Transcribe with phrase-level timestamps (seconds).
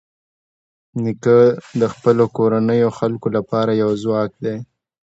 [1.03, 1.37] نیکه
[1.81, 4.55] د خپلو کورنیو خلکو لپاره یو ځواک دی.